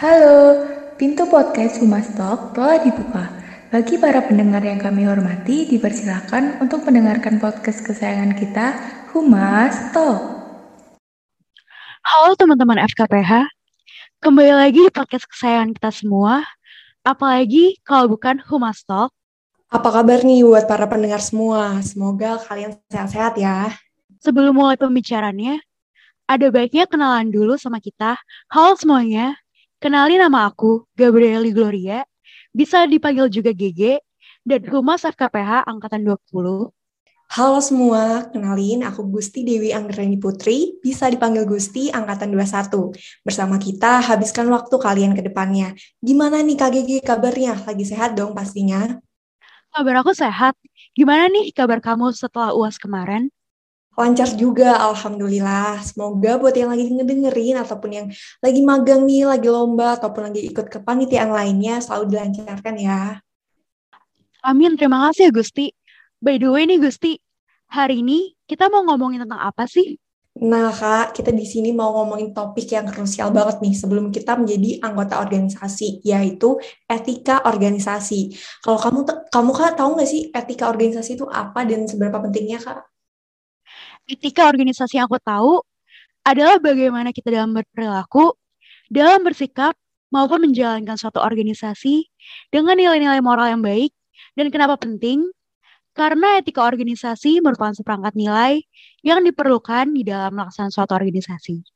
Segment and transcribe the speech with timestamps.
[0.00, 0.64] Halo,
[0.96, 3.28] pintu podcast Humas Talk telah dibuka.
[3.68, 8.80] Bagi para pendengar yang kami hormati, dipersilakan untuk mendengarkan podcast kesayangan kita,
[9.12, 10.40] Humas Talk.
[12.00, 13.44] Halo teman-teman FKPH,
[14.24, 16.48] kembali lagi di podcast kesayangan kita semua,
[17.04, 19.12] apalagi kalau bukan Humas Talk.
[19.68, 21.76] Apa kabar nih buat para pendengar semua?
[21.84, 23.68] Semoga kalian sehat-sehat ya.
[24.24, 25.60] Sebelum mulai pembicaraannya,
[26.24, 28.16] ada baiknya kenalan dulu sama kita.
[28.48, 29.36] Halo semuanya,
[29.80, 32.04] kenalin nama aku, Gabrieli Gloria,
[32.52, 33.96] bisa dipanggil juga GG,
[34.44, 36.68] dan Humas FKPH Angkatan 20.
[37.30, 42.92] Halo semua, kenalin aku Gusti Dewi Anggreni Putri, bisa dipanggil Gusti Angkatan 21.
[43.24, 45.72] Bersama kita habiskan waktu kalian ke depannya.
[46.02, 47.54] Gimana nih Kak GG kabarnya?
[47.64, 48.98] Lagi sehat dong pastinya?
[49.70, 50.58] Kabar aku sehat.
[50.92, 53.30] Gimana nih kabar kamu setelah UAS kemarin?
[54.00, 55.84] Lancar juga, Alhamdulillah.
[55.84, 58.06] Semoga buat yang lagi ngedengerin ataupun yang
[58.40, 63.20] lagi magang nih, lagi lomba, ataupun lagi ikut kepanitiaan lainnya, selalu dilancarkan ya.
[64.40, 65.68] Amin, terima kasih ya Gusti.
[66.16, 67.20] By the way nih Gusti,
[67.68, 70.00] hari ini kita mau ngomongin tentang apa sih?
[70.40, 74.80] Nah, Kak, kita di sini mau ngomongin topik yang krusial banget nih sebelum kita menjadi
[74.80, 76.56] anggota organisasi, yaitu
[76.88, 78.32] etika organisasi.
[78.64, 82.80] Kalau kamu kamu Kak tahu nggak sih etika organisasi itu apa dan seberapa pentingnya, Kak?
[84.06, 85.60] Etika organisasi yang aku tahu
[86.24, 88.36] adalah bagaimana kita dalam berperilaku,
[88.92, 89.74] dalam bersikap,
[90.10, 92.10] maupun menjalankan suatu organisasi
[92.50, 93.94] dengan nilai-nilai moral yang baik.
[94.34, 95.30] Dan kenapa penting?
[95.94, 98.62] Karena etika organisasi merupakan seperangkat nilai
[99.02, 101.66] yang diperlukan di dalam melaksanakan suatu organisasi.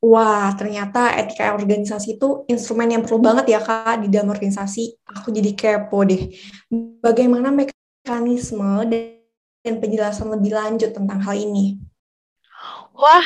[0.00, 4.96] Wah, ternyata etika organisasi itu instrumen yang perlu banget ya, Kak, di dalam organisasi.
[5.12, 6.30] Aku jadi kepo deh.
[7.04, 9.19] Bagaimana mekanisme dan
[9.60, 11.76] dan penjelasan lebih lanjut tentang hal ini.
[12.96, 13.24] Wah,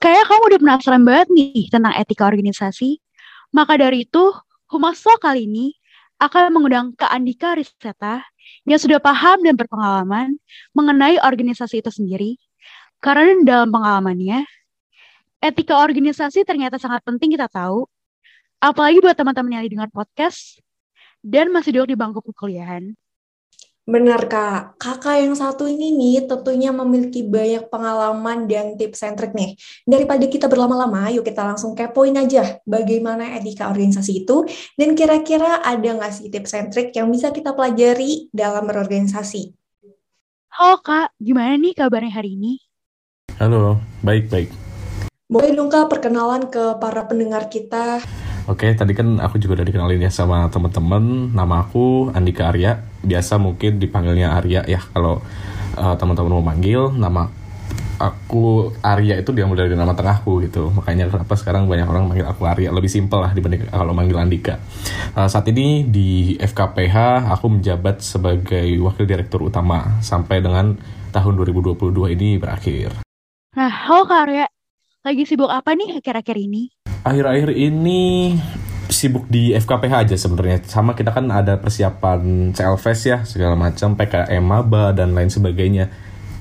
[0.00, 3.00] kayak kamu udah penasaran banget nih tentang etika organisasi.
[3.52, 4.32] Maka dari itu,
[4.68, 5.76] Humas kali ini
[6.18, 8.24] akan mengundang Kak Andika Riseta
[8.64, 10.40] yang sudah paham dan berpengalaman
[10.72, 12.40] mengenai organisasi itu sendiri.
[12.98, 14.48] Karena dalam pengalamannya,
[15.44, 17.84] etika organisasi ternyata sangat penting kita tahu,
[18.58, 20.58] apalagi buat teman-teman yang dengar podcast
[21.20, 22.96] dan masih duduk di bangku perkuliahan.
[23.84, 29.36] Benar Kak, kakak yang satu ini nih tentunya memiliki banyak pengalaman dan tips and trick
[29.36, 29.60] nih.
[29.84, 34.48] Daripada kita berlama-lama, yuk kita langsung kepoin aja bagaimana etika organisasi itu
[34.80, 39.52] dan kira-kira ada nggak sih tips and trick yang bisa kita pelajari dalam berorganisasi.
[40.48, 42.64] Halo Kak, gimana nih kabarnya hari ini?
[43.36, 44.48] Halo, baik-baik.
[45.28, 48.00] Boleh dong Kak perkenalan ke para pendengar kita.
[48.44, 51.32] Oke, tadi kan aku juga udah dikenalin ya sama teman-teman.
[51.32, 52.76] Nama aku Andika Arya.
[53.00, 55.24] Biasa mungkin dipanggilnya Arya ya kalau
[55.80, 56.92] uh, teman-teman mau manggil.
[56.92, 57.24] Nama
[57.96, 60.68] aku Arya itu diambil dari nama tengahku gitu.
[60.76, 64.60] Makanya kenapa sekarang banyak orang manggil aku Arya lebih simpel lah dibanding kalau manggil Andika.
[65.16, 70.76] Uh, saat ini di FKPH aku menjabat sebagai wakil direktur utama sampai dengan
[71.16, 71.80] tahun 2022
[72.12, 73.00] ini berakhir.
[73.56, 74.46] Nah, halo Kak Arya.
[75.00, 76.83] Lagi sibuk apa nih akhir-akhir ini?
[77.04, 78.34] Akhir-akhir ini
[78.88, 80.64] sibuk di FKPH aja sebenarnya.
[80.64, 85.92] Sama kita kan ada persiapan CLFest ya, segala macam, PKM MABA dan lain sebagainya.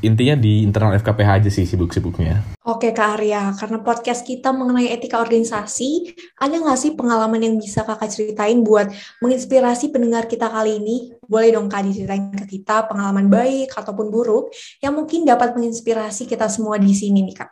[0.04, 2.44] Intinya di internal FKPH aja sih sibuk-sibuknya.
[2.68, 7.88] Oke Kak Arya, karena podcast kita mengenai etika organisasi, ada nggak sih pengalaman yang bisa
[7.88, 8.92] kakak ceritain buat
[9.24, 11.16] menginspirasi pendengar kita kali ini?
[11.24, 14.52] Boleh dong Kak diceritain ke kita pengalaman baik ataupun buruk
[14.84, 17.50] yang mungkin dapat menginspirasi kita semua di sini nih Kak.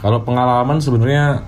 [0.00, 1.44] Kalau pengalaman sebenarnya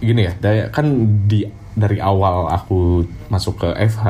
[0.00, 0.86] gini ya, dari, kan
[1.26, 1.46] di
[1.76, 4.06] dari awal aku masuk ke FH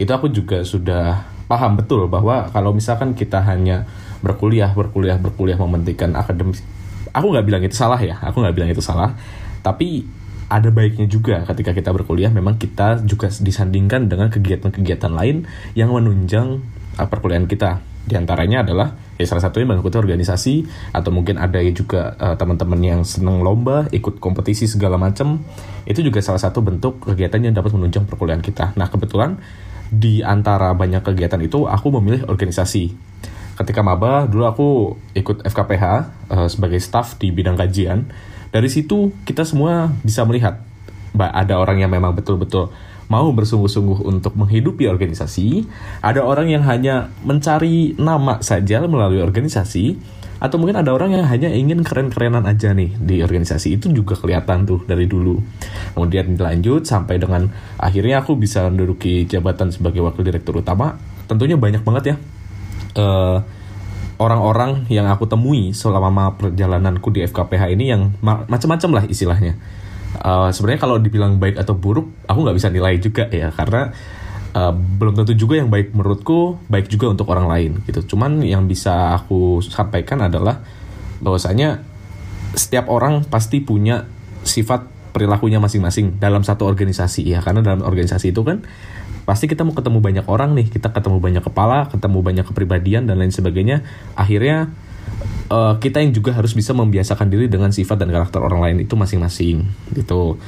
[0.00, 3.84] itu aku juga sudah paham betul bahwa kalau misalkan kita hanya
[4.24, 6.64] berkuliah berkuliah berkuliah mementingkan akademik
[7.14, 9.14] aku nggak bilang itu salah ya aku nggak bilang itu salah.
[9.64, 10.04] Tapi
[10.50, 16.60] ada baiknya juga ketika kita berkuliah memang kita juga disandingkan dengan kegiatan-kegiatan lain yang menunjang
[17.00, 20.54] uh, perkuliahan kita di antaranya adalah ya salah satunya mengikuti organisasi
[20.92, 25.40] atau mungkin ada juga uh, teman-teman yang senang lomba, ikut kompetisi segala macam.
[25.88, 28.76] Itu juga salah satu bentuk kegiatan yang dapat menunjang perkuliahan kita.
[28.76, 29.40] Nah, kebetulan
[29.88, 32.92] di antara banyak kegiatan itu aku memilih organisasi.
[33.54, 34.68] Ketika maba, dulu aku
[35.16, 35.96] ikut FKPH uh,
[36.44, 38.04] eh, sebagai staff di bidang kajian.
[38.52, 40.60] Dari situ kita semua bisa melihat
[41.14, 42.70] ada orang yang memang betul-betul
[43.14, 45.62] mau bersungguh-sungguh untuk menghidupi organisasi,
[46.02, 49.94] ada orang yang hanya mencari nama saja melalui organisasi,
[50.42, 54.66] atau mungkin ada orang yang hanya ingin keren-kerenan aja nih di organisasi itu juga kelihatan
[54.66, 55.38] tuh dari dulu.
[55.94, 57.46] Kemudian dilanjut sampai dengan
[57.78, 60.98] akhirnya aku bisa menduduki jabatan sebagai wakil direktur utama.
[61.30, 62.16] Tentunya banyak banget ya
[62.98, 63.38] eh,
[64.18, 69.58] orang-orang yang aku temui selama perjalananku di FKPH ini yang ma macam-macam lah istilahnya
[70.20, 73.90] uh, sebenarnya kalau dibilang baik atau buruk aku nggak bisa nilai juga ya karena
[74.54, 78.14] uh, belum tentu juga yang baik menurutku baik juga untuk orang lain gitu.
[78.14, 80.62] Cuman yang bisa aku sampaikan adalah
[81.18, 81.82] bahwasanya
[82.54, 84.06] setiap orang pasti punya
[84.46, 87.42] sifat perilakunya masing-masing dalam satu organisasi ya.
[87.42, 88.62] Karena dalam organisasi itu kan
[89.24, 93.18] pasti kita mau ketemu banyak orang nih kita ketemu banyak kepala ketemu banyak kepribadian dan
[93.18, 93.82] lain sebagainya.
[94.14, 94.70] Akhirnya
[95.50, 98.94] uh, kita yang juga harus bisa membiasakan diri dengan sifat dan karakter orang lain itu
[98.94, 100.38] masing-masing gitu.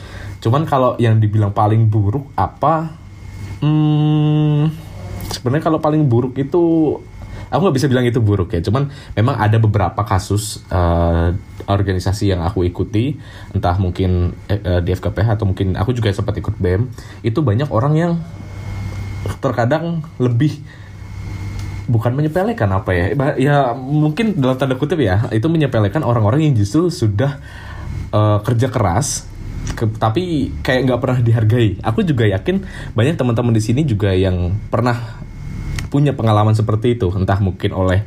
[0.40, 2.92] Cuman kalau yang dibilang paling buruk apa?
[3.60, 4.68] Hmm,
[5.32, 6.96] sebenarnya kalau paling buruk itu
[7.48, 8.60] aku nggak bisa bilang itu buruk ya.
[8.60, 11.32] Cuman memang ada beberapa kasus uh,
[11.66, 13.18] organisasi yang aku ikuti
[13.50, 16.88] entah mungkin uh, di FKPH atau mungkin aku juga sempat ikut BEM
[17.26, 18.12] itu banyak orang yang
[19.42, 20.62] terkadang lebih
[21.86, 23.04] bukan menyepelekan apa ya?
[23.38, 27.38] Ya mungkin dalam tanda kutip ya itu menyepelekan orang-orang yang justru sudah
[28.10, 29.26] uh, kerja keras
[29.74, 31.78] ke, tapi kayak nggak pernah dihargai.
[31.82, 32.62] Aku juga yakin
[32.94, 35.22] banyak teman-teman di sini juga yang pernah
[35.90, 37.10] punya pengalaman seperti itu.
[37.14, 38.02] Entah mungkin oleh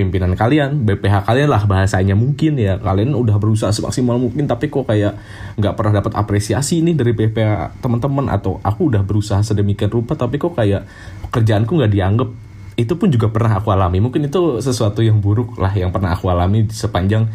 [0.00, 2.80] pimpinan kalian BPH kalian lah bahasanya mungkin ya.
[2.80, 5.16] Kalian udah berusaha semaksimal mungkin tapi kok kayak
[5.60, 8.32] nggak pernah dapat apresiasi nih dari BPH teman-teman.
[8.32, 10.84] Atau aku udah berusaha sedemikian rupa tapi kok kayak
[11.28, 12.49] kerjaanku nggak dianggap
[12.80, 16.32] itu pun juga pernah aku alami mungkin itu sesuatu yang buruk lah yang pernah aku
[16.32, 17.28] alami sepanjang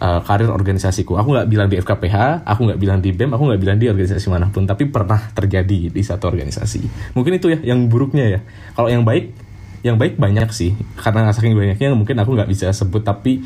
[0.00, 1.18] uh, karir organisasiku.
[1.18, 4.26] Aku nggak bilang di FKPH, aku nggak bilang di BEM, aku nggak bilang di organisasi
[4.30, 7.14] mana pun, tapi pernah terjadi di satu organisasi.
[7.14, 8.40] Mungkin itu ya yang buruknya ya.
[8.74, 9.34] Kalau yang baik,
[9.82, 10.74] yang baik banyak sih.
[10.98, 13.42] Karena saking banyaknya mungkin aku nggak bisa sebut, tapi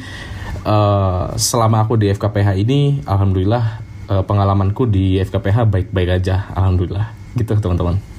[0.65, 3.65] uh, selama aku di FKPH ini, alhamdulillah
[4.13, 7.13] uh, pengalamanku di FKPH baik-baik aja, alhamdulillah.
[7.37, 8.12] Gitu teman-teman.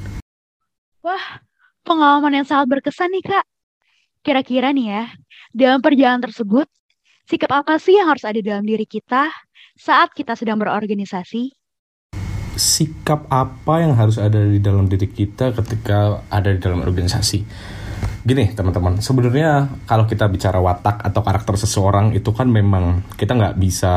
[1.84, 3.44] Pengalaman yang sangat berkesan nih kak.
[4.24, 5.04] Kira-kira nih ya,
[5.52, 6.64] dalam perjalanan tersebut,
[7.28, 9.28] sikap apa sih yang harus ada dalam diri kita
[9.76, 11.52] saat kita sedang berorganisasi?
[12.56, 17.44] Sikap apa yang harus ada di dalam diri kita ketika ada di dalam organisasi?
[18.24, 23.60] Gini teman-teman, sebenarnya kalau kita bicara watak atau karakter seseorang itu kan memang kita nggak
[23.60, 23.92] bisa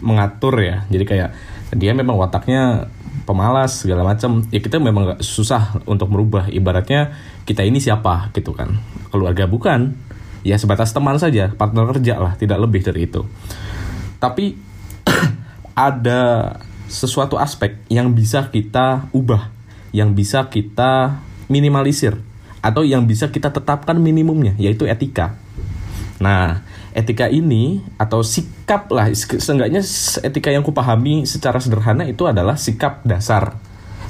[0.00, 0.88] mengatur ya.
[0.88, 1.30] Jadi kayak
[1.76, 2.88] dia memang wataknya
[3.24, 7.14] pemalas segala macam ya kita memang nggak susah untuk merubah ibaratnya
[7.44, 8.80] kita ini siapa gitu kan
[9.10, 9.96] keluarga bukan
[10.46, 13.24] ya sebatas teman saja, partner kerja lah, tidak lebih dari itu.
[14.20, 14.56] Tapi
[15.88, 16.20] ada
[16.90, 19.52] sesuatu aspek yang bisa kita ubah,
[19.94, 22.18] yang bisa kita minimalisir,
[22.60, 25.36] atau yang bisa kita tetapkan minimumnya, yaitu etika.
[26.20, 29.82] Nah, etika ini atau sikap lah, seenggaknya
[30.26, 33.58] etika yang kupahami secara sederhana itu adalah sikap dasar.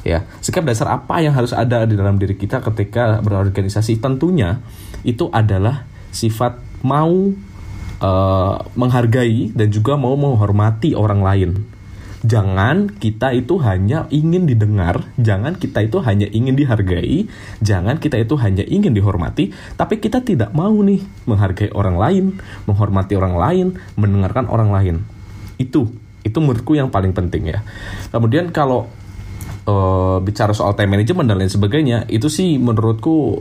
[0.01, 4.01] Ya, sikap dasar apa yang harus ada di dalam diri kita ketika berorganisasi?
[4.01, 4.65] Tentunya
[5.05, 7.33] itu adalah sifat mau
[8.01, 11.51] uh, menghargai dan juga mau menghormati orang lain.
[12.21, 17.25] Jangan kita itu hanya ingin didengar, jangan kita itu hanya ingin dihargai,
[17.65, 22.25] jangan kita itu hanya ingin dihormati, tapi kita tidak mau nih menghargai orang lain,
[22.69, 24.97] menghormati orang lain, mendengarkan orang lain.
[25.57, 25.89] Itu,
[26.21, 27.65] itu menurutku yang paling penting ya.
[28.13, 28.93] Kemudian kalau
[29.65, 33.41] uh, bicara soal time management dan lain sebagainya, itu sih menurutku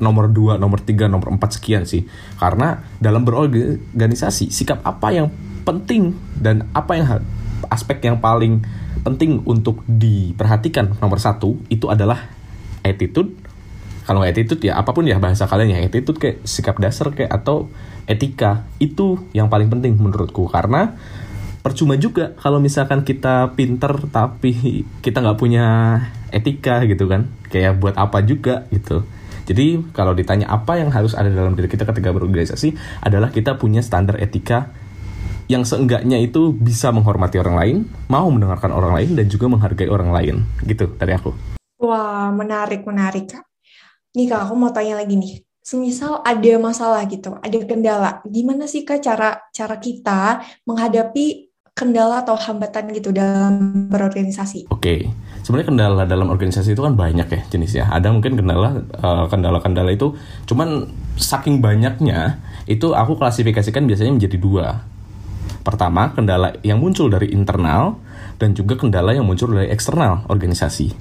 [0.00, 2.08] nomor 2, nomor 3, nomor 4 sekian sih.
[2.40, 5.28] Karena dalam berorganisasi, sikap apa yang
[5.68, 7.06] penting dan apa yang
[7.68, 8.62] aspek yang paling
[9.02, 10.98] penting untuk diperhatikan.
[10.98, 12.30] Nomor satu itu adalah
[12.82, 13.34] attitude.
[14.06, 17.66] Kalau attitude ya apa pun ya bahasa kalian ya attitude kayak sikap dasar kayak atau
[18.06, 20.46] etika itu yang paling penting menurutku.
[20.46, 20.94] Karena
[21.62, 25.66] percuma juga kalau misalkan kita pinter tapi kita nggak punya
[26.30, 27.26] etika gitu kan.
[27.50, 29.02] Kayak buat apa juga gitu.
[29.46, 33.78] Jadi kalau ditanya apa yang harus ada dalam diri kita ketika berorganisasi adalah kita punya
[33.78, 34.74] standar etika
[35.46, 37.76] yang seenggaknya itu bisa menghormati orang lain,
[38.10, 40.34] mau mendengarkan orang lain dan juga menghargai orang lain.
[40.66, 41.30] Gitu dari aku.
[41.82, 43.44] Wah, menarik, menarik, Kak.
[44.16, 45.44] Nih, Kak, aku mau tanya lagi nih.
[45.66, 52.38] Semisal ada masalah gitu, ada kendala, gimana sih Kak cara cara kita menghadapi kendala atau
[52.38, 54.70] hambatan gitu dalam berorganisasi?
[54.70, 54.78] Oke.
[54.78, 55.00] Okay
[55.46, 57.84] sebenarnya kendala dalam organisasi itu kan banyak ya jenisnya.
[57.86, 60.18] Ada mungkin kendala eh, kendala-kendala itu
[60.50, 64.82] cuman saking banyaknya itu aku klasifikasikan biasanya menjadi dua.
[65.66, 67.98] Pertama, kendala yang muncul dari internal
[68.38, 70.94] dan juga kendala yang muncul dari eksternal organisasi.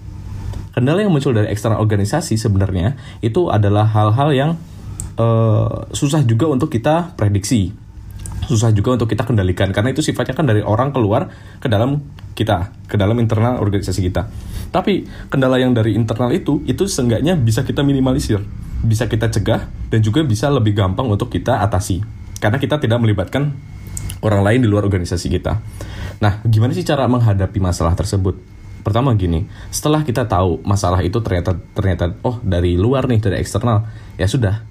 [0.73, 4.51] Kendala yang muncul dari eksternal organisasi sebenarnya itu adalah hal-hal yang
[5.21, 7.85] uh, susah juga untuk kita prediksi
[8.45, 12.05] susah juga untuk kita kendalikan karena itu sifatnya kan dari orang keluar ke dalam
[12.37, 14.29] kita, ke dalam internal organisasi kita.
[14.69, 18.45] Tapi kendala yang dari internal itu itu seenggaknya bisa kita minimalisir,
[18.85, 22.05] bisa kita cegah dan juga bisa lebih gampang untuk kita atasi.
[22.37, 23.55] Karena kita tidak melibatkan
[24.25, 25.61] orang lain di luar organisasi kita.
[26.17, 28.33] Nah, gimana sih cara menghadapi masalah tersebut?
[28.81, 33.85] Pertama gini, setelah kita tahu masalah itu ternyata ternyata oh dari luar nih dari eksternal,
[34.17, 34.61] ya sudah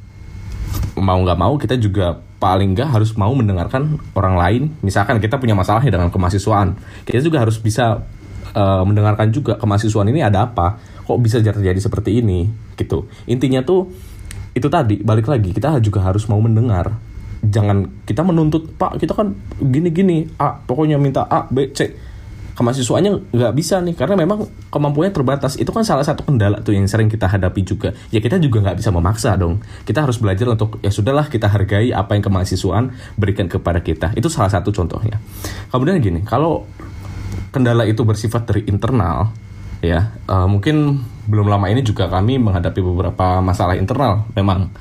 [0.99, 4.62] mau nggak mau kita juga paling nggak harus mau mendengarkan orang lain.
[4.87, 8.06] Misalkan kita punya masalah ya dengan kemahasiswaan, kita juga harus bisa
[8.54, 12.46] uh, mendengarkan juga kemahasiswaan ini ada apa, kok bisa terjadi seperti ini,
[12.78, 13.11] gitu.
[13.26, 13.90] Intinya tuh
[14.54, 16.94] itu tadi balik lagi kita juga harus mau mendengar
[17.51, 21.93] jangan kita menuntut pak kita kan gini gini a pokoknya minta a b c.
[22.55, 25.59] Kemahasiswaannya nggak bisa nih karena memang kemampuannya terbatas.
[25.59, 27.91] Itu kan salah satu kendala tuh yang sering kita hadapi juga.
[28.15, 29.59] Ya kita juga nggak bisa memaksa dong.
[29.83, 34.15] Kita harus belajar untuk ya sudahlah kita hargai apa yang kemahasiswaan berikan kepada kita.
[34.15, 35.19] Itu salah satu contohnya.
[35.75, 36.63] Kemudian gini kalau
[37.51, 39.35] kendala itu bersifat dari internal
[39.79, 44.73] ya uh, mungkin belum lama ini juga kami menghadapi beberapa masalah internal memang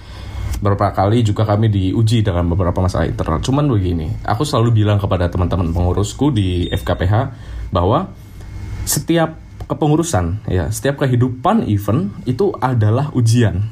[0.60, 3.40] beberapa kali juga kami diuji dengan beberapa masalah internal.
[3.42, 7.14] Cuman begini, aku selalu bilang kepada teman-teman pengurusku di FKPH
[7.74, 8.12] bahwa
[8.84, 13.72] setiap kepengurusan ya, setiap kehidupan event itu adalah ujian.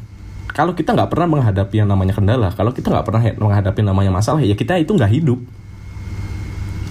[0.52, 4.44] Kalau kita nggak pernah menghadapi yang namanya kendala, kalau kita nggak pernah menghadapi namanya masalah,
[4.44, 5.40] ya kita itu nggak hidup.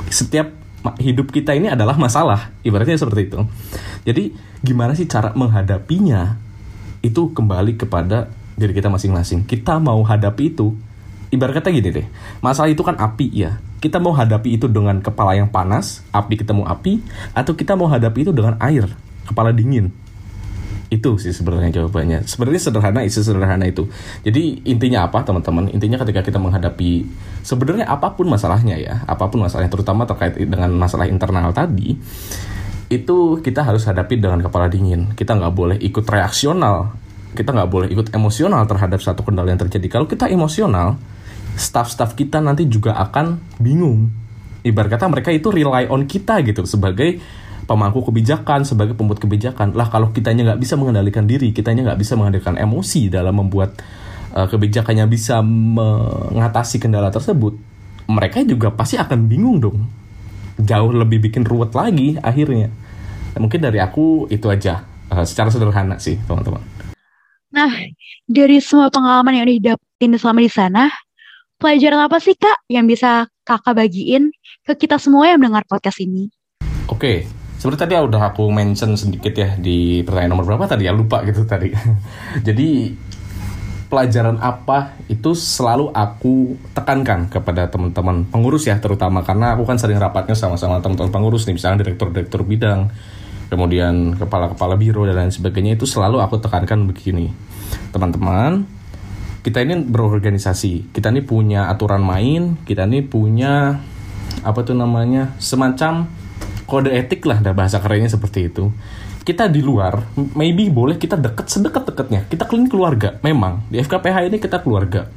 [0.09, 0.49] Setiap
[0.97, 3.39] hidup kita ini adalah masalah, ibaratnya seperti itu.
[4.09, 4.33] Jadi
[4.65, 6.41] gimana sih cara menghadapinya?
[7.01, 8.29] Itu kembali kepada
[8.61, 9.49] diri kita masing-masing.
[9.49, 10.77] Kita mau hadapi itu,
[11.33, 12.07] ibarat kata gini deh,
[12.45, 13.57] masalah itu kan api ya.
[13.81, 17.01] Kita mau hadapi itu dengan kepala yang panas, api ketemu api,
[17.33, 18.85] atau kita mau hadapi itu dengan air,
[19.25, 19.89] kepala dingin.
[20.93, 22.27] Itu sih sebenarnya jawabannya.
[22.27, 23.87] Sebenarnya sederhana, isi sederhana itu.
[24.27, 25.71] Jadi intinya apa teman-teman?
[25.71, 27.07] Intinya ketika kita menghadapi
[27.47, 31.95] sebenarnya apa pun masalahnya ya, apa pun masalahnya, terutama terkait dengan masalah internal tadi,
[32.91, 35.15] itu kita harus hadapi dengan kepala dingin.
[35.15, 36.91] Kita nggak boleh ikut reaksional
[37.41, 39.89] kita nggak boleh ikut emosional terhadap satu kendala yang terjadi.
[39.89, 41.01] Kalau kita emosional,
[41.57, 44.13] staff-staff kita nanti juga akan bingung.
[44.61, 47.17] Ibarat kata mereka itu rely on kita gitu sebagai
[47.65, 49.73] pemangku kebijakan, sebagai pembuat kebijakan.
[49.73, 53.81] Lah kalau kitanya nggak bisa mengendalikan diri, kitanya nggak bisa mengendalikan emosi dalam membuat
[54.37, 57.57] uh, kebijakannya bisa mengatasi kendala tersebut,
[58.11, 59.79] mereka juga pasti akan bingung dong.
[60.61, 62.69] Jauh lebih bikin ruwet lagi akhirnya.
[63.39, 66.80] Mungkin dari aku itu aja, uh, secara sederhana sih teman-teman.
[67.51, 67.71] Nah,
[68.31, 70.85] dari semua pengalaman yang udah didapetin selama di sana,
[71.59, 74.31] pelajaran apa sih Kak yang bisa Kakak bagiin
[74.63, 76.31] ke kita semua yang mendengar podcast ini?
[76.87, 77.27] Oke,
[77.59, 81.43] seperti tadi udah aku mention sedikit ya di pertanyaan nomor berapa tadi ya lupa gitu
[81.43, 81.75] tadi.
[82.47, 82.95] Jadi
[83.91, 89.99] pelajaran apa itu selalu aku tekankan kepada teman-teman pengurus ya terutama karena aku kan sering
[89.99, 92.95] rapatnya sama-sama teman-teman pengurus nih misalnya direktur-direktur bidang
[93.51, 97.35] kemudian kepala-kepala biro dan lain sebagainya itu selalu aku tekankan begini.
[97.91, 98.65] Teman-teman
[99.43, 100.95] kita ini berorganisasi.
[100.95, 103.83] Kita ini punya aturan main kita ini punya
[104.47, 106.07] apa tuh namanya semacam
[106.65, 108.71] kode etik lah dah bahasa kerennya seperti itu.
[109.21, 113.67] Kita di luar maybe boleh kita deket sedekat-dekatnya kita clean keluarga memang.
[113.67, 115.11] Di FKPH ini kita keluarga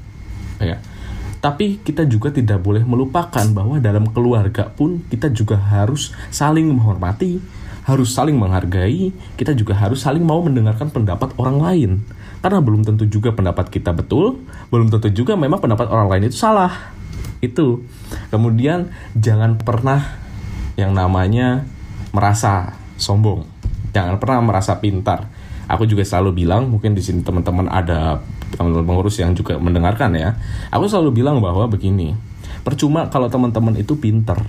[0.57, 0.81] ya.
[1.43, 7.35] Tapi kita juga tidak boleh melupakan bahwa dalam keluarga pun kita juga harus saling menghormati
[7.83, 11.91] harus saling menghargai, kita juga harus saling mau mendengarkan pendapat orang lain.
[12.39, 16.35] Karena belum tentu juga pendapat kita betul, belum tentu juga memang pendapat orang lain itu
[16.39, 16.91] salah.
[17.43, 17.83] Itu.
[18.31, 19.99] Kemudian jangan pernah
[20.79, 21.67] yang namanya
[22.15, 23.47] merasa sombong.
[23.91, 25.27] Jangan pernah merasa pintar.
[25.67, 28.19] Aku juga selalu bilang, mungkin di sini teman-teman ada
[28.55, 30.35] teman-teman pengurus yang juga mendengarkan ya.
[30.69, 32.13] Aku selalu bilang bahwa begini,
[32.61, 34.39] percuma kalau teman-teman itu pintar,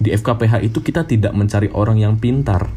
[0.00, 2.72] di FKPH itu kita tidak mencari orang yang pintar.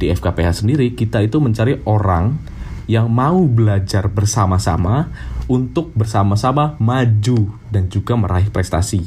[0.00, 2.40] Di FKPH sendiri kita itu mencari orang
[2.88, 5.12] yang mau belajar bersama-sama
[5.44, 9.04] untuk bersama-sama maju dan juga meraih prestasi.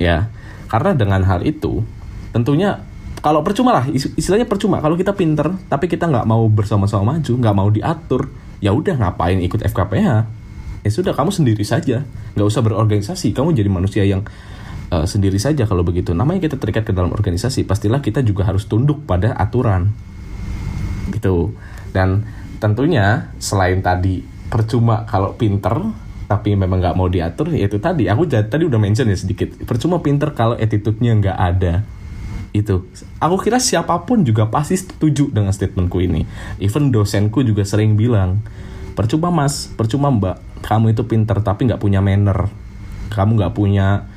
[0.00, 0.32] Ya.
[0.72, 1.84] Karena dengan hal itu
[2.32, 2.80] tentunya
[3.20, 7.56] kalau percuma lah istilahnya percuma kalau kita pinter tapi kita nggak mau bersama-sama maju nggak
[7.56, 8.28] mau diatur
[8.58, 10.08] ya udah ngapain ikut FKPH
[10.84, 12.02] ya sudah kamu sendiri saja
[12.34, 14.26] nggak usah berorganisasi kamu jadi manusia yang
[14.94, 16.14] uh, sendiri saja kalau begitu.
[16.14, 19.90] Namanya kita terikat ke dalam organisasi, pastilah kita juga harus tunduk pada aturan.
[21.10, 21.50] Gitu.
[21.90, 22.22] Dan
[22.62, 25.82] tentunya selain tadi percuma kalau pinter
[26.24, 28.08] tapi memang nggak mau diatur ya itu tadi.
[28.08, 29.52] Aku tadi udah mention ya sedikit.
[29.66, 31.84] Percuma pinter kalau attitude-nya nggak ada.
[32.54, 32.86] Itu.
[33.18, 36.24] Aku kira siapa pun juga pasti setuju dengan statementku ini.
[36.62, 38.40] Even dosenku juga sering bilang
[38.96, 39.68] percuma mas.
[39.74, 40.40] Percuma mbak.
[40.64, 42.48] Kamu itu pinter tapi nggak punya manner.
[43.12, 44.08] Kamu nggak punya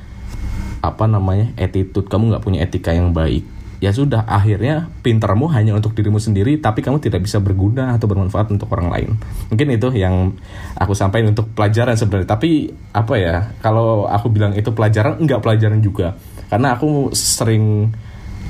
[0.80, 3.42] apa namanya attitude kamu nggak punya etika yang baik
[3.78, 8.50] ya sudah akhirnya pintermu hanya untuk dirimu sendiri tapi kamu tidak bisa berguna atau bermanfaat
[8.50, 9.10] untuk orang lain.
[9.54, 10.34] Mungkin itu yang
[10.74, 12.26] aku sampaikan untuk pelajaran sebenarnya.
[12.26, 16.18] Tapi apa ya kalau aku bilang itu pelajaran enggak pelajaran juga.
[16.50, 17.94] Karena aku sering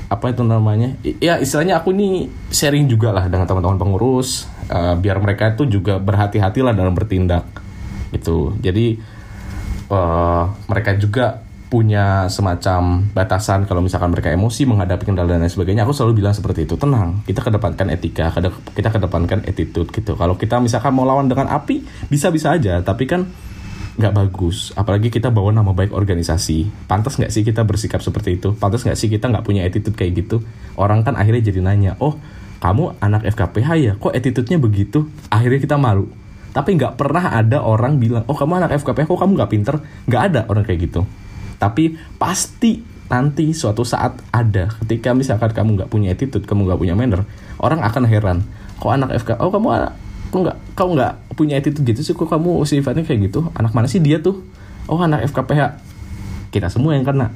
[0.09, 5.21] apa itu namanya ya istilahnya aku nih sharing juga lah dengan teman-teman pengurus uh, biar
[5.21, 7.45] mereka itu juga berhati-hatilah dalam bertindak.
[8.09, 8.57] Gitu.
[8.65, 8.97] Jadi
[9.93, 15.85] uh, mereka juga punya semacam batasan kalau misalkan mereka emosi menghadapi kendala dan lain sebagainya
[15.85, 18.33] aku selalu bilang seperti itu tenang kita kedepankan etika
[18.73, 20.17] kita kedepankan attitude gitu.
[20.17, 23.29] Kalau kita misalkan mau lawan dengan api bisa bisa aja tapi kan
[24.01, 24.73] nggak bagus.
[24.73, 26.89] Apalagi kita bawa nama baik organisasi.
[26.89, 28.57] Pantas nggak sih kita bersikap seperti itu?
[28.57, 30.41] Pantas nggak sih kita nggak punya attitude kayak gitu?
[30.73, 32.17] Orang kan akhirnya jadi nanya oh
[32.65, 33.93] kamu anak FKPH ya?
[33.93, 35.05] Kok attitude-nya begitu?
[35.29, 36.09] Akhirnya kita malu.
[36.49, 39.75] Tapi nggak pernah ada orang bilang oh kamu anak FKPH kok kamu nggak pinter?
[40.09, 41.05] Nggak ada orang kayak gitu
[41.59, 44.71] tapi pasti nanti suatu saat ada.
[44.85, 47.21] Ketika misalkan kamu nggak punya attitude kamu nggak punya manner
[47.59, 48.37] orang akan heran.
[48.79, 49.67] Kok anak FK oh kamu
[50.29, 52.13] kok nggak kau nggak punya attitude gitu sih?
[52.15, 53.51] Kok kamu sifatnya kayak gitu?
[53.57, 54.39] Anak mana sih dia tuh?
[54.87, 55.83] Oh anak FKPH
[56.53, 57.33] kita semua yang kena.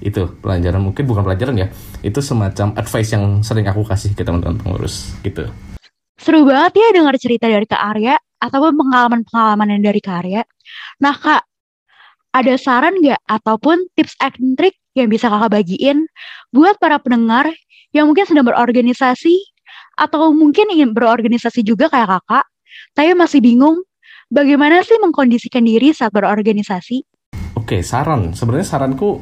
[0.00, 1.68] Itu pelajaran mungkin bukan pelajaran ya.
[2.00, 5.50] Itu semacam advice yang sering aku kasih ke teman-teman pengurus gitu.
[6.16, 10.42] Seru banget ya dengar cerita dari Kak Arya ataupun pengalaman-pengalaman dari Kak Arya.
[11.02, 11.49] Nah Kak
[12.30, 16.06] ada saran nggak ataupun tips and trick yang bisa kakak bagiin
[16.54, 17.50] buat para pendengar
[17.90, 19.34] yang mungkin sedang berorganisasi
[19.98, 22.46] atau mungkin ingin berorganisasi juga kayak kakak,
[22.94, 23.82] tapi masih bingung
[24.30, 27.02] bagaimana sih mengkondisikan diri saat berorganisasi?
[27.58, 28.32] Oke, saran.
[28.32, 29.20] Sebenarnya saranku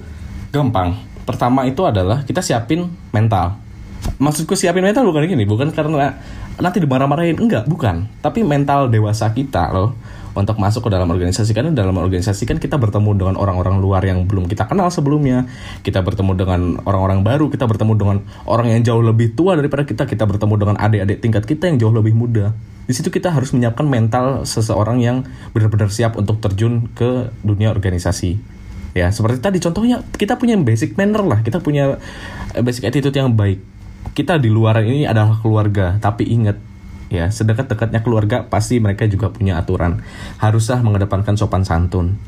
[0.52, 0.94] gampang.
[1.24, 3.67] Pertama itu adalah kita siapin mental.
[4.16, 6.16] Maksudku siapin mental bukan gini, bukan karena
[6.58, 8.08] nanti dimarah-marahin, enggak, bukan.
[8.24, 9.94] Tapi mental dewasa kita loh
[10.38, 11.50] untuk masuk ke dalam organisasi.
[11.50, 15.46] Karena dalam organisasi kan kita bertemu dengan orang-orang luar yang belum kita kenal sebelumnya.
[15.82, 20.06] Kita bertemu dengan orang-orang baru kita bertemu dengan orang yang jauh lebih tua daripada kita.
[20.06, 22.54] Kita bertemu dengan adik-adik tingkat kita yang jauh lebih muda.
[22.88, 28.40] Di situ kita harus menyiapkan mental seseorang yang benar-benar siap untuk terjun ke dunia organisasi.
[28.96, 31.44] Ya seperti tadi contohnya kita punya basic manner lah.
[31.44, 32.00] Kita punya
[32.56, 33.77] eh, basic attitude yang baik
[34.18, 35.94] kita di luar ini adalah keluarga.
[36.02, 36.58] Tapi ingat
[37.06, 40.02] ya sedekat-dekatnya keluarga pasti mereka juga punya aturan.
[40.42, 42.18] Haruslah mengedepankan sopan santun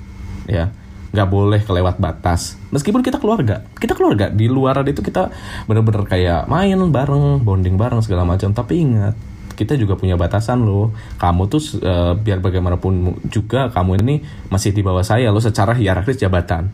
[0.47, 0.71] ya.
[1.11, 2.55] Nggak boleh kelewat batas.
[2.71, 3.67] Meskipun kita keluarga.
[3.75, 4.31] Kita keluarga.
[4.31, 5.35] Di luar itu kita
[5.67, 8.55] bener-bener kayak main bareng bonding bareng segala macam.
[8.55, 9.19] Tapi ingat
[9.59, 10.95] kita juga punya batasan loh.
[11.19, 16.23] Kamu tuh uh, biar bagaimanapun juga kamu ini masih di bawah saya loh secara hierarkis
[16.23, 16.71] jabatan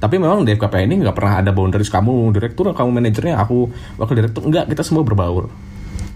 [0.00, 2.32] tapi memang di FKP ini nggak pernah ada boundaries kamu.
[2.32, 3.68] Direktur kamu manajernya aku
[4.00, 5.52] wakil direktur enggak kita semua berbaur.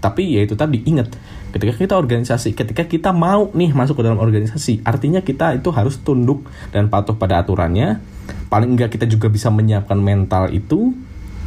[0.01, 1.13] Tapi ya itu tadi ingat
[1.53, 6.01] ketika kita organisasi ketika kita mau nih masuk ke dalam organisasi artinya kita itu harus
[6.01, 8.01] tunduk dan patuh pada aturannya.
[8.49, 10.97] Paling enggak kita juga bisa menyiapkan mental itu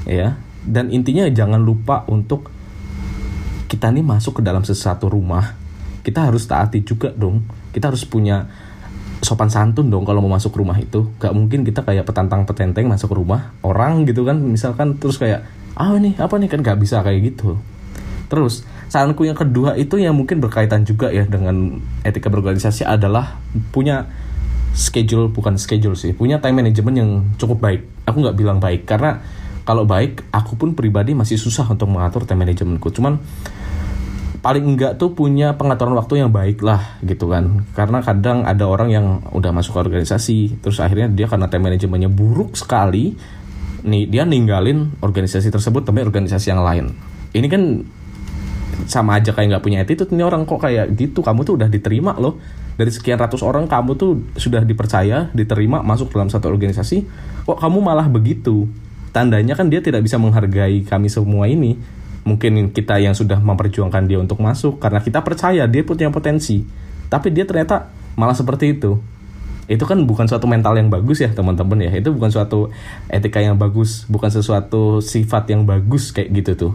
[0.06, 0.38] ya.
[0.62, 2.54] Dan intinya jangan lupa untuk
[3.66, 5.58] kita nih masuk ke dalam sesuatu rumah.
[6.06, 7.42] Kita harus taati juga dong.
[7.74, 8.46] Kita harus punya
[9.20, 13.14] sopan santun dong kalau mau masuk rumah itu gak mungkin kita kayak petantang petenteng masuk
[13.14, 15.42] rumah orang gitu kan misalkan terus kayak
[15.74, 17.58] ah nih apa nih kan gak bisa kayak gitu
[18.28, 23.40] Terus saranku yang kedua itu yang mungkin berkaitan juga ya dengan etika berorganisasi adalah
[23.72, 24.04] punya
[24.76, 27.82] schedule bukan schedule sih punya time management yang cukup baik.
[28.04, 29.24] Aku nggak bilang baik karena
[29.64, 32.92] kalau baik aku pun pribadi masih susah untuk mengatur time managementku.
[32.92, 33.16] Cuman
[34.48, 37.68] paling enggak tuh punya pengaturan waktu yang baik lah gitu kan.
[37.76, 42.08] Karena kadang ada orang yang udah masuk ke organisasi terus akhirnya dia karena time manajemennya
[42.08, 43.12] buruk sekali
[43.84, 46.96] nih dia ninggalin organisasi tersebut tapi organisasi yang lain.
[47.36, 47.84] Ini kan
[48.88, 51.20] sama aja kayak nggak punya attitude ini orang kok kayak gitu?
[51.20, 52.40] Kamu tuh udah diterima loh.
[52.80, 57.04] Dari sekian ratus orang kamu tuh sudah dipercaya diterima masuk dalam satu organisasi
[57.44, 58.64] kok kamu malah begitu?
[59.12, 61.97] Tandanya kan dia tidak bisa menghargai kami semua ini
[62.28, 66.60] mungkin kita yang sudah memperjuangkan dia untuk masuk karena kita percaya dia punya potensi.
[67.08, 67.88] Tapi dia ternyata
[68.20, 69.00] malah seperti itu.
[69.68, 71.90] Itu kan bukan suatu mental yang bagus ya teman-teman ya.
[71.96, 72.68] Itu bukan suatu
[73.08, 76.72] etika yang bagus bukan sesuatu sifat yang bagus kayak gitu tuh.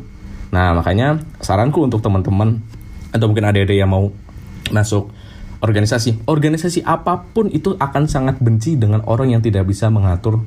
[0.49, 2.61] Nah, makanya saranku untuk teman-teman
[3.13, 4.09] atau mungkin adik-adik yang mau
[4.73, 5.13] masuk
[5.61, 10.41] organisasi, organisasi apa pun itu akan sangat benci dengan orang yang tidak bisa mengatur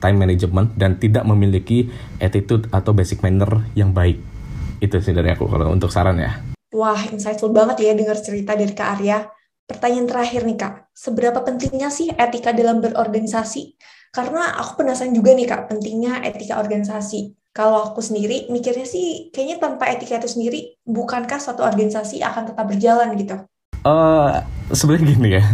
[0.00, 1.88] time management dan tidak memiliki
[2.20, 4.35] attitude atau basic manner yang baik.
[4.82, 6.36] Itu sih dari aku kalau untuk saran ya.
[6.76, 9.24] Wah, insightful banget ya dengar cerita dari Kak Arya.
[9.66, 13.74] Pertanyaan terakhir nih Kak, seberapa pentingnya sih etika dalam berorganisasi?
[14.14, 19.56] Karena aku penasaran juga nih Kak, pentingnya etika organisasi kalau aku sendiri mikirnya sih kayaknya
[19.56, 23.36] tanpa etika itu sendiri bukankah suatu organisasi akan tetap berjalan gitu?
[23.80, 24.44] Uh,
[24.76, 25.44] sebenarnya gini ya.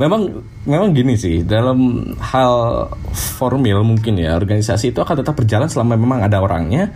[0.00, 6.00] memang memang gini sih dalam hal formil mungkin ya organisasi itu akan tetap berjalan selama
[6.00, 6.88] memang ada orangnya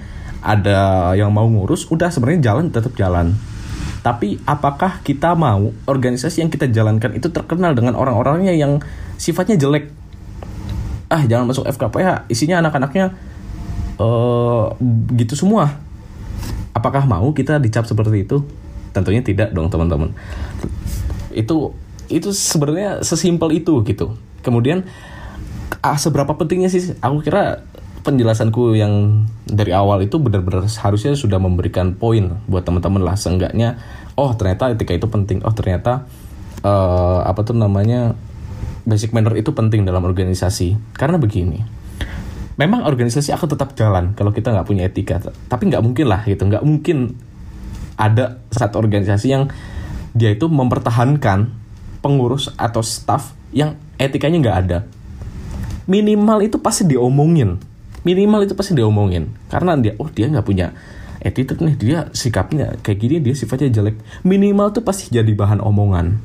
[0.45, 3.33] ada yang mau ngurus udah sebenarnya jalan tetap jalan.
[4.05, 8.85] Tapi apakah kita mau organisasi yang kita jalankan itu terkenal dengan orang-orangnya yang
[9.17, 9.89] sifatnya jelek?
[11.09, 13.17] Ah jangan masuk FKPH isinya anak-anaknya
[13.97, 14.77] uh,
[15.17, 15.81] gitu semua.
[16.77, 18.45] Apakah mau kita dicap seperti itu?
[18.93, 20.13] Tentunya tidak dong teman-teman.
[21.33, 21.73] Itu
[22.13, 24.21] itu sebenarnya sesimpel itu gitu.
[24.45, 24.85] Kemudian
[25.81, 26.93] ah, seberapa pentingnya sih?
[27.01, 27.65] Aku kira
[28.05, 33.17] penjelasanku yang dari awal itu benar-benar harusnya sudah memberikan poin buat teman-teman lah.
[33.17, 33.81] Seenggaknya
[34.15, 35.41] oh ternyata etika itu penting.
[35.43, 36.05] Oh ternyata
[36.61, 38.13] uh, apa tuh namanya
[38.85, 40.77] basic manner itu penting dalam organisasi.
[40.93, 41.65] Karena begini
[42.55, 45.25] memang organisasi akan tetap jalan kalau kita nggak punya etika.
[45.49, 46.45] Tapi nggak mungkin lah gitu.
[46.45, 47.17] Nggak mungkin
[47.97, 49.49] ada satu organisasi yang
[50.13, 51.51] dia itu mempertahankan
[52.05, 54.79] pengurus atau staff yang etikanya nggak ada.
[55.89, 57.74] Minimal itu pasti diomongin
[58.05, 60.71] minimal itu pasti diomongin karena dia oh dia nggak punya
[61.25, 63.97] attitude nih dia sikapnya kayak gini dia sifatnya jelek.
[64.29, 66.21] Minimal tuh pasti jadi bahan omongan.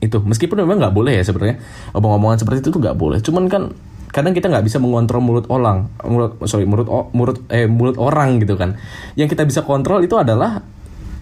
[0.00, 1.60] Itu meskipun memang nggak boleh ya sebenarnya.
[1.92, 3.20] Omong-omongan seperti itu tuh nggak boleh.
[3.20, 3.62] Cuman kan
[4.08, 8.56] kadang kita nggak bisa mengontrol mulut orang mulut sorry mulut mulut eh mulut orang gitu
[8.56, 8.80] kan.
[9.20, 10.64] Yang kita bisa kontrol itu adalah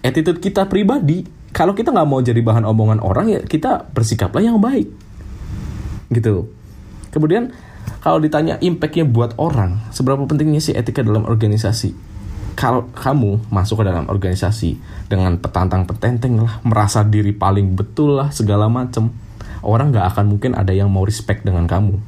[0.01, 1.27] attitude kita pribadi.
[1.51, 4.87] Kalau kita nggak mau jadi bahan omongan orang ya kita bersikaplah yang baik.
[6.07, 6.47] Gitu.
[7.11, 7.51] Kemudian
[8.03, 11.95] kalau ditanya impactnya buat orang, seberapa pentingnya sih etika dalam organisasi?
[12.57, 18.33] Kalau kamu masuk ke dalam organisasi dengan petantang petenteng lah, merasa diri paling betul lah,
[18.33, 19.13] segala macem,
[19.61, 22.01] orang nggak akan mungkin ada yang mau respect dengan kamu.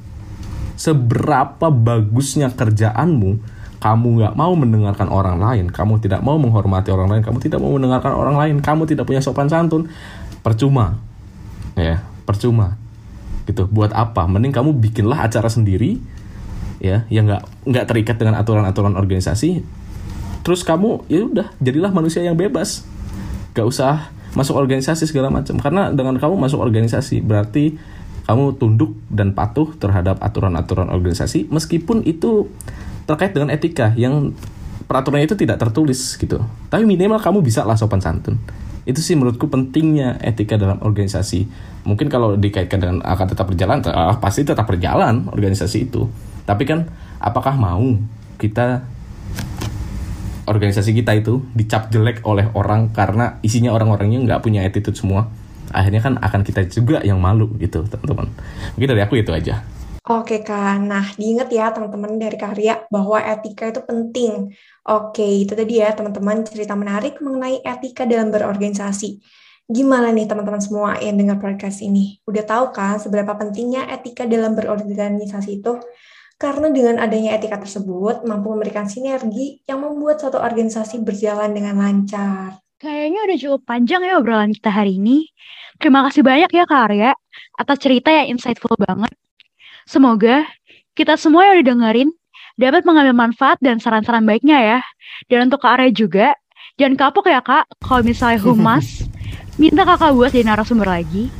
[0.80, 3.38] Seberapa bagusnya kerjaanmu,
[3.78, 7.76] kamu nggak mau mendengarkan orang lain, kamu tidak mau menghormati orang lain, kamu tidak mau
[7.78, 9.86] mendengarkan orang lain, kamu tidak punya sopan santun,
[10.42, 10.98] percuma,
[11.78, 12.89] ya percuma
[13.50, 13.66] gitu.
[13.66, 14.30] Buat apa?
[14.30, 15.98] Mending kamu bikinlah acara sendiri
[16.80, 19.66] ya yang nggak nggak terikat dengan aturan-aturan organisasi.
[20.46, 22.86] Terus kamu ya udah jadilah manusia yang bebas.
[23.58, 25.58] Gak usah masuk organisasi segala macam.
[25.58, 27.76] Karena dengan kamu masuk organisasi berarti
[28.30, 32.46] kamu tunduk dan patuh terhadap aturan-aturan organisasi meskipun itu
[33.10, 34.38] terkait dengan etika yang
[34.86, 36.38] peraturannya itu tidak tertulis gitu.
[36.70, 38.38] Tapi minimal kamu bisa lah sopan santun
[38.90, 41.46] itu sih menurutku pentingnya etika dalam organisasi.
[41.86, 46.10] Mungkin kalau dikaitkan dengan akan tetap berjalan uh, pasti tetap berjalan organisasi itu.
[46.50, 46.90] Tapi kan
[47.22, 47.86] apakah mau
[48.42, 48.82] kita
[50.50, 55.30] organisasi kita itu dicap jelek oleh orang karena isinya orang-orangnya nggak punya attitude semua?
[55.70, 58.34] Akhirnya kan akan kita juga yang malu gitu teman-teman.
[58.74, 59.62] Mungkin dari aku itu aja
[60.08, 64.48] Oke Kak, nah diingat ya teman-teman dari karya bahwa etika itu penting.
[64.88, 69.20] Oke, itu tadi ya teman-teman cerita menarik mengenai etika dalam berorganisasi.
[69.70, 72.18] Gimana nih teman-teman semua yang dengar podcast ini?
[72.26, 75.78] Udah tahu kan seberapa pentingnya etika dalam berorganisasi itu?
[76.40, 82.58] Karena dengan adanya etika tersebut mampu memberikan sinergi yang membuat suatu organisasi berjalan dengan lancar.
[82.80, 85.28] Kayaknya udah cukup panjang ya obrolan kita hari ini.
[85.78, 87.12] Terima kasih banyak ya Kak Arya
[87.60, 89.12] atas cerita yang insightful banget.
[89.90, 90.46] Semoga
[90.94, 92.10] kita semua yang udah dengerin
[92.62, 94.80] dapat mengambil manfaat dan saran-saran baiknya ya.
[95.26, 96.38] Dan untuk Kak Arya juga,
[96.78, 99.10] jangan kapok ya Kak, kalau misalnya Humas
[99.58, 101.34] minta kakak buat jadi narasumber lagi.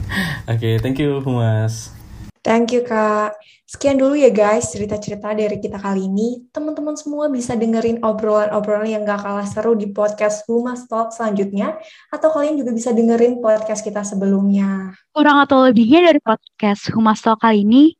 [0.50, 1.94] Oke, okay, thank you Humas.
[2.42, 3.38] Thank you Kak.
[3.70, 6.50] Sekian dulu ya guys cerita-cerita dari kita kali ini.
[6.50, 11.78] Teman-teman semua bisa dengerin obrolan-obrolan yang gak kalah seru di podcast Humas Talk selanjutnya.
[12.10, 14.98] Atau kalian juga bisa dengerin podcast kita sebelumnya.
[15.14, 17.94] Kurang atau lebihnya dari podcast Humas Talk kali ini,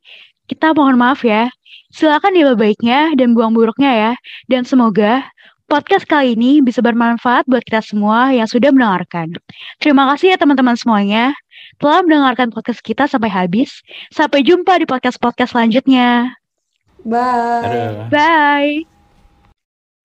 [0.50, 1.46] kita mohon maaf ya.
[1.94, 4.12] Silakan diambil baiknya dan buang buruknya ya.
[4.50, 5.22] Dan semoga
[5.70, 9.38] podcast kali ini bisa bermanfaat buat kita semua yang sudah mendengarkan.
[9.78, 11.30] Terima kasih ya teman-teman semuanya
[11.78, 13.70] telah mendengarkan podcast kita sampai habis.
[14.10, 16.34] Sampai jumpa di podcast-podcast selanjutnya.
[17.06, 18.10] Bye.
[18.10, 18.99] Bye.